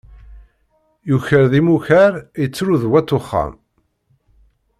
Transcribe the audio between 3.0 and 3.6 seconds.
uxxam.